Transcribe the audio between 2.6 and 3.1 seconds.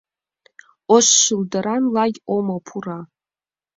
пура.